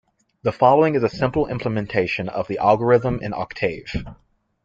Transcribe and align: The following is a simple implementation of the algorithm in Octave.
The 0.41 0.51
following 0.51 0.95
is 0.95 1.03
a 1.03 1.09
simple 1.09 1.45
implementation 1.45 2.27
of 2.27 2.47
the 2.47 2.57
algorithm 2.57 3.19
in 3.21 3.33
Octave. 3.35 4.03